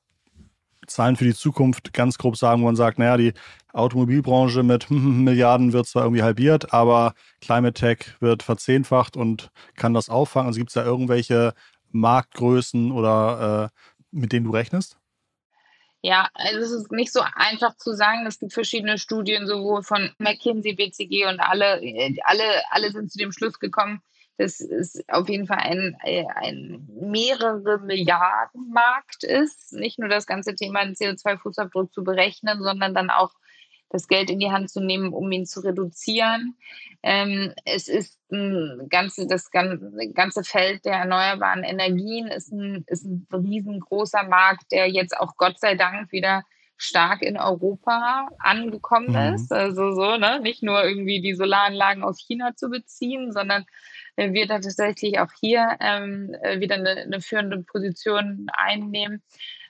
[0.89, 3.33] Zahlen für die Zukunft ganz grob sagen, wo man sagt, naja, die
[3.73, 10.09] Automobilbranche mit Milliarden wird zwar irgendwie halbiert, aber Climate Tech wird verzehnfacht und kann das
[10.09, 10.47] auffangen.
[10.47, 11.53] Also gibt es da irgendwelche
[11.91, 13.79] Marktgrößen oder äh,
[14.11, 14.97] mit denen du rechnest?
[16.01, 18.25] Ja, also es ist nicht so einfach zu sagen.
[18.25, 21.81] Es gibt verschiedene Studien, sowohl von McKinsey, BCG und alle,
[22.23, 24.01] alle, alle sind zu dem Schluss gekommen,
[24.39, 29.73] dass es auf jeden Fall ein, ein mehrere Milliarden Markt ist.
[29.73, 33.33] Nicht nur das ganze Thema den CO2-Fußabdruck zu berechnen, sondern dann auch
[33.89, 36.55] das Geld in die Hand zu nehmen, um ihn zu reduzieren.
[37.03, 43.27] Ähm, es ist ein ganze, das ganze Feld der erneuerbaren Energien ist ein, ist ein
[43.33, 46.43] riesengroßer Markt, der jetzt auch Gott sei Dank wieder
[46.77, 49.35] stark in Europa angekommen mhm.
[49.35, 49.51] ist.
[49.51, 50.39] Also so, ne?
[50.39, 53.65] nicht nur irgendwie die Solaranlagen aus China zu beziehen, sondern
[54.33, 59.23] wir da tatsächlich auch hier ähm, wieder eine, eine führende Position einnehmen.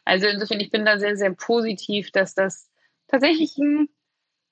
[0.05, 2.69] Also insofern, ich bin da sehr, sehr positiv, dass das
[3.07, 3.89] tatsächlich ein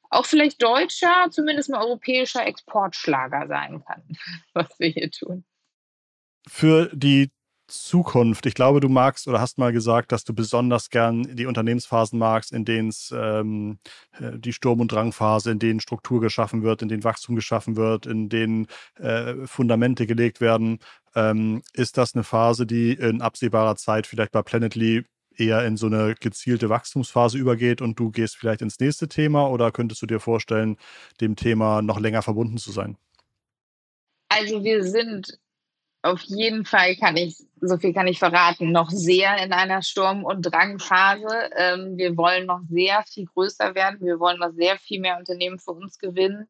[0.10, 4.04] auch vielleicht deutscher, zumindest ein europäischer Exportschlager sein kann,
[4.54, 5.46] was wir hier tun.
[6.48, 7.30] Für die
[7.67, 8.45] Zukunft.
[8.45, 12.51] Ich glaube, du magst oder hast mal gesagt, dass du besonders gern die Unternehmensphasen magst,
[12.51, 13.80] in denen es ähm,
[14.19, 18.06] äh, die Sturm- und Drangphase, in denen Struktur geschaffen wird, in denen Wachstum geschaffen wird,
[18.06, 20.80] in denen äh, Fundamente gelegt werden.
[21.15, 25.03] Ähm, ist das eine Phase, die in absehbarer Zeit vielleicht bei Planetly
[25.36, 29.71] eher in so eine gezielte Wachstumsphase übergeht und du gehst vielleicht ins nächste Thema oder
[29.71, 30.77] könntest du dir vorstellen,
[31.21, 32.97] dem Thema noch länger verbunden zu sein?
[34.30, 35.39] Also wir sind
[36.12, 40.24] auf jeden Fall kann ich, so viel kann ich verraten, noch sehr in einer Sturm-
[40.24, 41.50] und Drangphase.
[41.56, 44.00] Ähm, wir wollen noch sehr viel größer werden.
[44.02, 46.48] Wir wollen noch sehr viel mehr Unternehmen für uns gewinnen.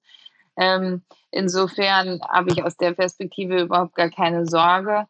[0.57, 5.07] Ähm, insofern habe ich aus der Perspektive überhaupt gar keine Sorge.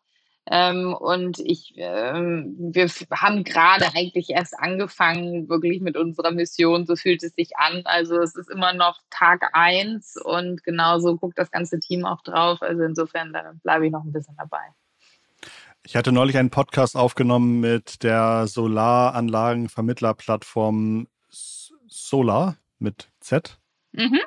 [0.49, 6.95] Ähm, und ich, ähm, wir haben gerade eigentlich erst angefangen, wirklich mit unserer Mission, so
[6.95, 7.81] fühlt es sich an.
[7.83, 12.61] Also es ist immer noch Tag eins und genauso guckt das ganze Team auch drauf.
[12.61, 14.61] Also insofern, bleibe ich noch ein bisschen dabei.
[15.83, 23.59] Ich hatte neulich einen Podcast aufgenommen mit der Solaranlagenvermittlerplattform Solar mit Z.
[23.91, 24.21] Mhm.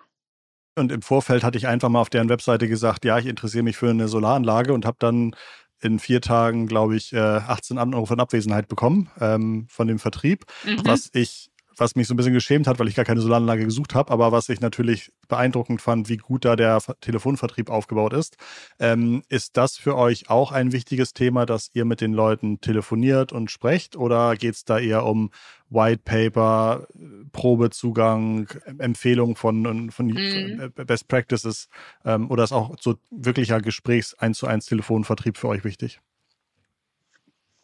[0.76, 3.76] Und im Vorfeld hatte ich einfach mal auf deren Webseite gesagt, ja, ich interessiere mich
[3.76, 5.34] für eine Solaranlage und habe dann
[5.80, 10.44] in vier Tagen, glaube ich, 18 äh, Euro von Abwesenheit bekommen ähm, von dem Vertrieb,
[10.64, 10.80] mhm.
[10.84, 11.49] was ich
[11.80, 14.32] was mich so ein bisschen geschämt hat, weil ich gar keine Solaranlage gesucht habe, aber
[14.32, 18.36] was ich natürlich beeindruckend fand, wie gut da der Telefonvertrieb aufgebaut ist.
[18.78, 23.32] Ähm, ist das für euch auch ein wichtiges Thema, dass ihr mit den Leuten telefoniert
[23.32, 25.30] und sprecht oder geht es da eher um
[25.70, 26.86] White Paper,
[27.32, 30.72] Probezugang, Empfehlungen von, von mhm.
[30.74, 31.68] Best Practices
[32.04, 36.00] ähm, oder ist auch so wirklicher Gesprächs 1 zu 1 Telefonvertrieb für euch wichtig?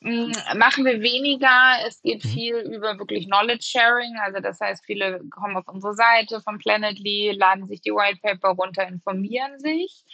[0.06, 1.78] Mm, machen wir weniger.
[1.84, 2.28] Es geht mhm.
[2.28, 4.16] viel über wirklich Knowledge Sharing.
[4.20, 8.50] Also das heißt, viele kommen auf unsere Seite von Planetly, laden sich die White Paper
[8.50, 10.04] runter, informieren sich.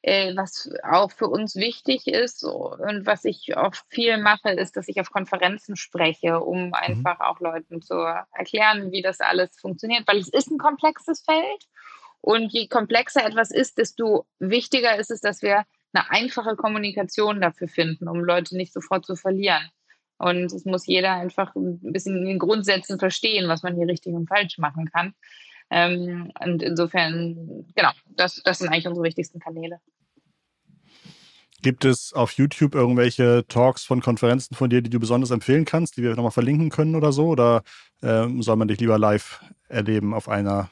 [0.00, 4.88] Äh, was auch für uns wichtig ist und was ich auch viel mache, ist, dass
[4.88, 6.74] ich auf Konferenzen spreche, um mhm.
[6.74, 11.64] einfach auch Leuten zu erklären, wie das alles funktioniert, weil es ist ein komplexes Feld.
[12.22, 17.68] Und je komplexer etwas ist, desto wichtiger ist es, dass wir eine einfache Kommunikation dafür
[17.68, 19.68] finden, um Leute nicht sofort zu verlieren.
[20.18, 24.14] Und es muss jeder einfach ein bisschen in den Grundsätzen verstehen, was man hier richtig
[24.14, 25.14] und falsch machen kann.
[25.70, 29.80] Ähm, und insofern, genau, das, das sind eigentlich unsere wichtigsten Kanäle.
[31.62, 35.96] Gibt es auf YouTube irgendwelche Talks von Konferenzen von dir, die du besonders empfehlen kannst,
[35.96, 37.28] die wir nochmal verlinken können oder so?
[37.28, 37.62] Oder
[38.02, 40.70] ähm, soll man dich lieber live erleben auf einer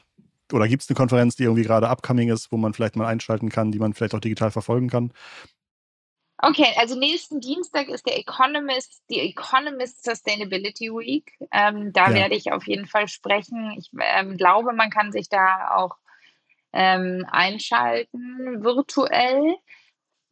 [0.53, 3.49] oder gibt es eine Konferenz, die irgendwie gerade upcoming ist, wo man vielleicht mal einschalten
[3.49, 5.11] kann, die man vielleicht auch digital verfolgen kann?
[6.37, 11.31] Okay, also nächsten Dienstag ist der Economist, die Economist Sustainability Week.
[11.51, 12.15] Ähm, da ja.
[12.15, 13.73] werde ich auf jeden Fall sprechen.
[13.77, 15.95] Ich ähm, glaube, man kann sich da auch
[16.73, 19.55] ähm, einschalten virtuell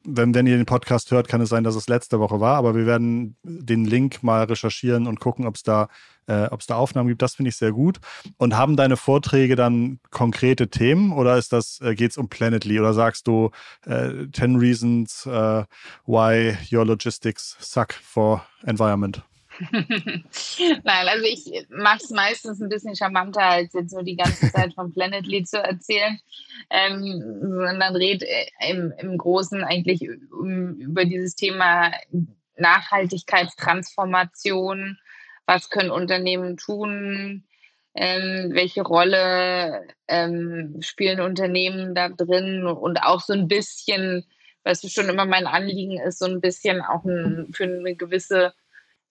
[0.04, 2.76] wenn, wenn ihr den Podcast hört, kann es sein, dass es letzte Woche war, aber
[2.76, 5.90] wir werden den Link mal recherchieren und gucken, ob es da,
[6.28, 7.22] äh, da Aufnahmen gibt.
[7.22, 8.00] Das finde ich sehr gut.
[8.38, 12.80] Und haben deine Vorträge dann konkrete Themen oder ist das, äh, geht es um Planetly
[12.80, 13.52] oder sagst du
[13.86, 15.64] äh, 10 Reasons uh,
[16.06, 19.24] why your logistics suck for environment?
[20.84, 24.74] Nein, also ich mache es meistens ein bisschen charmanter, als jetzt so die ganze Zeit
[24.74, 26.20] vom Planetly zu erzählen,
[26.70, 31.92] ähm, sondern red äh, im, im Großen eigentlich um, über dieses Thema
[32.58, 34.98] Nachhaltigkeitstransformation.
[35.46, 37.44] Was können Unternehmen tun?
[37.94, 42.66] Ähm, welche Rolle ähm, spielen Unternehmen da drin?
[42.66, 44.26] Und auch so ein bisschen
[44.64, 48.54] was schon immer mein Anliegen ist, so ein bisschen auch ein, für eine gewisse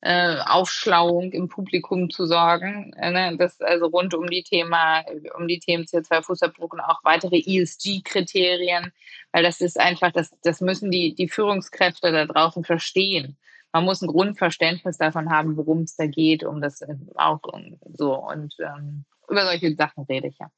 [0.02, 2.92] äh, Aufschlauung im Publikum zu sorgen.
[2.94, 3.36] Äh, ne?
[3.36, 5.04] Das also rund um die Thema,
[5.36, 8.92] um die Themen CO2-Fußabdruck und auch weitere ESG-Kriterien,
[9.32, 13.36] weil das ist einfach, das, das müssen die, die Führungskräfte da draußen verstehen.
[13.72, 16.82] Man muss ein Grundverständnis davon haben, worum es da geht, um das
[17.14, 20.50] auch um, so und ähm, über solche Sachen rede ich ja.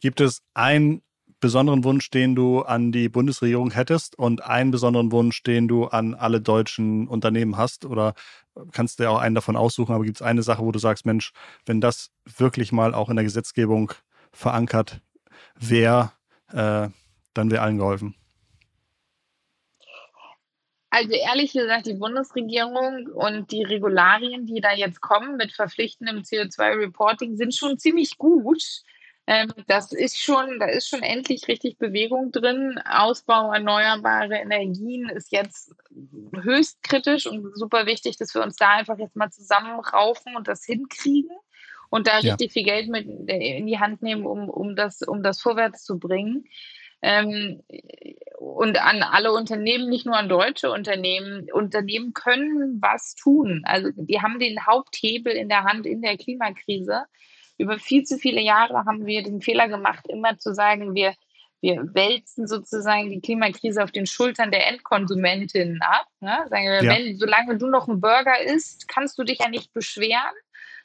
[0.00, 1.02] Gibt es ein
[1.42, 6.14] besonderen Wunsch, den du an die Bundesregierung hättest und einen besonderen Wunsch, den du an
[6.14, 7.84] alle deutschen Unternehmen hast?
[7.84, 8.14] Oder
[8.70, 11.04] kannst du ja auch einen davon aussuchen, aber gibt es eine Sache, wo du sagst,
[11.04, 11.32] Mensch,
[11.66, 13.92] wenn das wirklich mal auch in der Gesetzgebung
[14.32, 15.00] verankert
[15.56, 16.12] wäre,
[16.52, 16.88] äh,
[17.34, 18.14] dann wäre allen geholfen?
[20.90, 27.36] Also ehrlich gesagt, die Bundesregierung und die Regularien, die da jetzt kommen mit verpflichtendem CO2-Reporting,
[27.36, 28.62] sind schon ziemlich gut.
[29.26, 32.80] Ähm, das ist schon, da ist schon endlich richtig Bewegung drin.
[32.84, 35.74] Ausbau erneuerbare Energien ist jetzt
[36.34, 40.64] höchst kritisch und super wichtig, dass wir uns da einfach jetzt mal zusammenraufen und das
[40.64, 41.30] hinkriegen
[41.88, 42.32] und da ja.
[42.32, 45.98] richtig viel Geld mit in die Hand nehmen, um, um, das, um das vorwärts zu
[45.98, 46.44] bringen.
[47.02, 47.62] Ähm,
[48.38, 51.48] und an alle Unternehmen, nicht nur an deutsche Unternehmen.
[51.52, 53.62] Unternehmen können was tun.
[53.64, 57.04] Also die haben den Haupthebel in der Hand in der Klimakrise
[57.58, 61.14] über viel zu viele Jahre haben wir den Fehler gemacht, immer zu sagen, wir,
[61.60, 66.06] wir wälzen sozusagen die Klimakrise auf den Schultern der Endkonsumentinnen ab.
[66.20, 66.44] Ne?
[66.48, 66.90] Sagen wir, ja.
[66.90, 70.34] wenn, solange du noch einen Burger isst, kannst du dich ja nicht beschweren.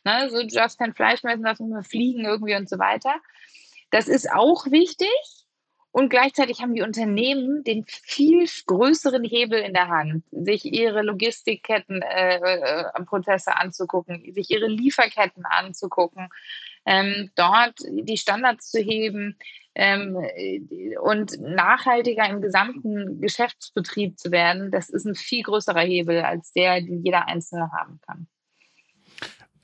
[0.04, 0.30] Ne?
[0.30, 3.16] So, du darfst kein Fleisch mehr essen, darfst nicht mehr fliegen irgendwie und so weiter.
[3.92, 5.10] Das ist auch wichtig.
[5.92, 12.02] Und gleichzeitig haben die Unternehmen den viel größeren Hebel in der Hand, sich ihre Logistikketten,
[12.02, 16.30] äh, äh, Prozesse anzugucken, sich ihre Lieferketten anzugucken,
[16.86, 19.38] ähm, dort die Standards zu heben
[19.76, 20.18] ähm,
[21.02, 24.72] und nachhaltiger im gesamten Geschäftsbetrieb zu werden.
[24.72, 28.28] Das ist ein viel größerer Hebel als der, den jeder Einzelne haben kann.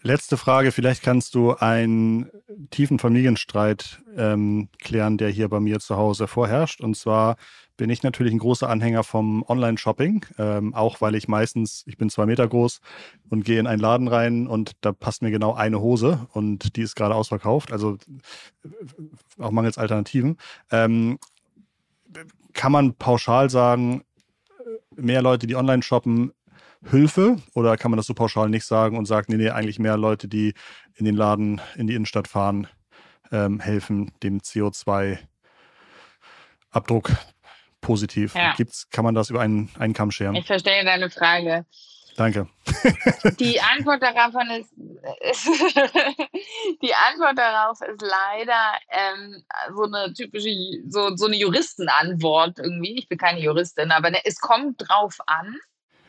[0.05, 2.29] Letzte Frage, vielleicht kannst du einen
[2.71, 6.81] tiefen Familienstreit ähm, klären, der hier bei mir zu Hause vorherrscht.
[6.81, 7.37] Und zwar
[7.77, 12.09] bin ich natürlich ein großer Anhänger vom Online-Shopping, ähm, auch weil ich meistens, ich bin
[12.09, 12.81] zwei Meter groß
[13.29, 16.81] und gehe in einen Laden rein und da passt mir genau eine Hose und die
[16.81, 17.97] ist gerade ausverkauft, also
[19.39, 20.37] auch mangels Alternativen.
[20.69, 21.17] Ähm,
[22.51, 24.03] kann man pauschal sagen,
[24.97, 26.33] mehr Leute, die online shoppen,
[26.89, 29.96] Hilfe oder kann man das so pauschal nicht sagen und sagt, nee, nee, eigentlich mehr
[29.98, 30.54] Leute, die
[30.96, 32.67] in den Laden, in die Innenstadt fahren,
[33.32, 37.12] ähm, helfen dem CO2-Abdruck
[37.82, 38.36] positiv.
[38.36, 38.54] Ja.
[38.56, 40.36] Gibt's, kann man das über einen, einen Kamm scheren?
[40.36, 41.65] Ich verstehe deine Frage.
[42.15, 42.48] Danke.
[43.39, 44.72] Die Antwort darauf ist,
[46.82, 49.43] die Antwort darauf ist leider ähm,
[49.76, 50.50] so eine typische,
[50.88, 53.00] so, so eine Juristenantwort irgendwie.
[53.00, 55.58] Ich bin keine Juristin, aber es kommt drauf an.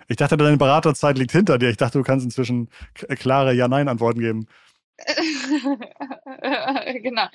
[0.08, 1.70] Ich dachte, deine Beraterzeit liegt hinter dir.
[1.70, 4.48] Ich dachte, du kannst inzwischen klare Ja-Nein-Antworten geben.
[7.02, 7.26] genau.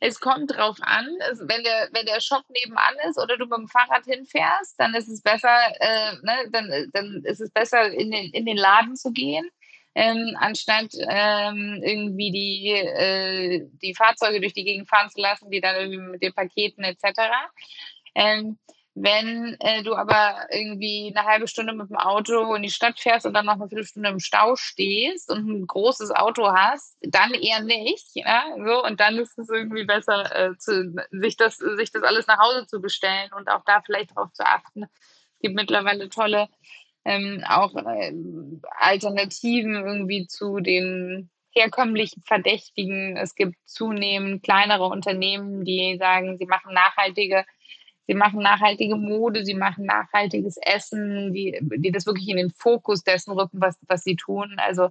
[0.00, 1.06] Es kommt drauf an,
[1.40, 5.08] wenn, der, wenn der Shop nebenan ist oder du mit dem Fahrrad hinfährst, dann ist
[5.08, 9.10] es besser, äh, ne, dann, dann ist es besser, in den, in den Laden zu
[9.10, 9.50] gehen,
[9.96, 15.60] ähm, anstatt ähm, irgendwie die, äh, die Fahrzeuge durch die Gegend fahren zu lassen, die
[15.60, 17.20] dann irgendwie mit den Paketen etc.
[18.14, 18.58] Ähm,
[19.02, 23.26] wenn äh, du aber irgendwie eine halbe Stunde mit dem Auto in die Stadt fährst
[23.26, 27.60] und dann noch eine Viertelstunde im Stau stehst und ein großes Auto hast, dann eher
[27.60, 28.08] nicht.
[28.14, 28.44] Ja?
[28.56, 32.38] So, und dann ist es irgendwie besser, äh, zu, sich, das, sich das alles nach
[32.38, 34.84] Hause zu bestellen und auch da vielleicht darauf zu achten.
[34.84, 36.48] Es gibt mittlerweile tolle
[37.04, 38.12] ähm, auch äh,
[38.78, 43.16] Alternativen irgendwie zu den herkömmlichen Verdächtigen.
[43.16, 47.44] Es gibt zunehmend kleinere Unternehmen, die sagen, sie machen nachhaltige
[48.08, 53.04] Sie machen nachhaltige Mode, sie machen nachhaltiges Essen, die, die das wirklich in den Fokus
[53.04, 54.56] dessen rücken, was, was sie tun.
[54.56, 54.88] Also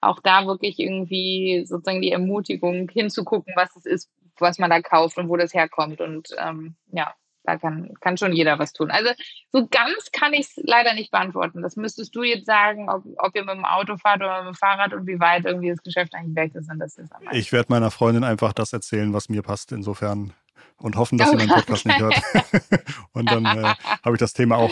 [0.00, 5.18] auch da wirklich irgendwie sozusagen die Ermutigung hinzugucken, was es ist, was man da kauft
[5.18, 6.00] und wo das herkommt.
[6.00, 8.90] Und ähm, ja, da kann, kann schon jeder was tun.
[8.90, 9.10] Also
[9.52, 11.60] so ganz kann ich es leider nicht beantworten.
[11.60, 14.56] Das müsstest du jetzt sagen, ob, ob ihr mit dem Auto fahrt oder mit dem
[14.56, 16.70] Fahrrad und wie weit irgendwie das Geschäft eigentlich weg ist.
[16.70, 19.70] Und das ist ich werde meiner Freundin einfach das erzählen, was mir passt.
[19.72, 20.32] Insofern
[20.76, 22.20] und hoffen, dass oh sie meinen Podcast nicht hört.
[23.12, 24.70] und dann äh, habe ich das Thema auch,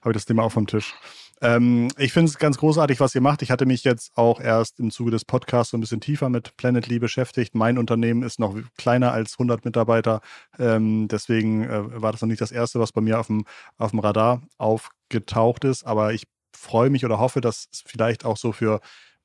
[0.00, 0.94] habe ich das Thema auch vom Tisch.
[1.40, 3.42] Ähm, ich finde es ganz großartig, was ihr macht.
[3.42, 6.56] Ich hatte mich jetzt auch erst im Zuge des Podcasts so ein bisschen tiefer mit
[6.56, 7.54] Planet Lee beschäftigt.
[7.54, 10.20] Mein Unternehmen ist noch kleiner als 100 Mitarbeiter.
[10.58, 13.44] Ähm, deswegen äh, war das noch nicht das erste, was bei mir auf dem,
[13.76, 15.84] auf dem Radar aufgetaucht ist.
[15.84, 18.80] Aber ich freue mich oder hoffe, dass es vielleicht auch so für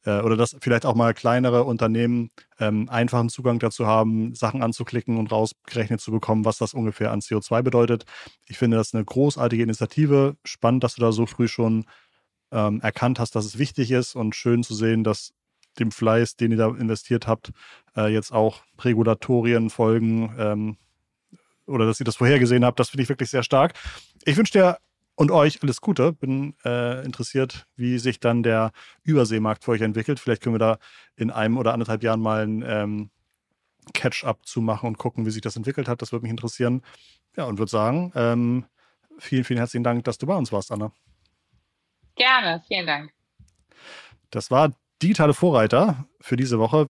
[0.05, 5.17] äh, oder dass vielleicht auch mal kleinere Unternehmen ähm, einfachen Zugang dazu haben, Sachen anzuklicken
[5.17, 8.05] und rausgerechnet zu bekommen, was das ungefähr an CO2 bedeutet.
[8.47, 10.35] Ich finde das eine großartige Initiative.
[10.43, 11.85] Spannend, dass du da so früh schon
[12.51, 15.33] ähm, erkannt hast, dass es wichtig ist und schön zu sehen, dass
[15.79, 17.51] dem Fleiß, den ihr da investiert habt,
[17.95, 20.77] äh, jetzt auch Regulatorien folgen ähm,
[21.65, 22.79] oder dass ihr das vorhergesehen habt.
[22.79, 23.73] Das finde ich wirklich sehr stark.
[24.25, 24.77] Ich wünsche dir
[25.15, 26.13] und euch alles Gute.
[26.13, 28.71] Bin äh, interessiert, wie sich dann der
[29.03, 30.19] Überseemarkt für euch entwickelt.
[30.19, 30.77] Vielleicht können wir da
[31.15, 33.11] in einem oder anderthalb Jahren mal ein ähm,
[33.93, 36.01] Catch-up zu machen und gucken, wie sich das entwickelt hat.
[36.01, 36.81] Das würde mich interessieren.
[37.35, 38.65] Ja, und würde sagen, ähm,
[39.19, 40.91] vielen, vielen herzlichen Dank, dass du bei uns warst, Anna.
[42.15, 43.11] Gerne, vielen Dank.
[44.29, 46.87] Das war Digitale Vorreiter für diese Woche.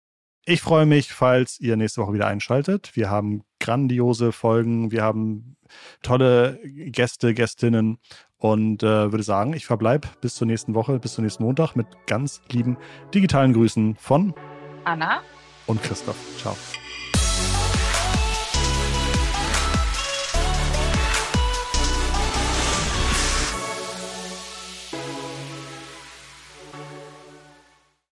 [0.46, 2.96] Ich freue mich, falls ihr nächste Woche wieder einschaltet.
[2.96, 5.56] Wir haben grandiose Folgen, wir haben
[6.02, 8.00] tolle Gäste, Gästinnen
[8.38, 11.88] und äh, würde sagen, ich verbleibe bis zur nächsten Woche, bis zum nächsten Montag mit
[12.08, 12.78] ganz lieben
[13.14, 14.34] digitalen Grüßen von
[14.84, 15.22] Anna
[15.68, 16.18] und Christoph.
[16.38, 16.58] Ciao.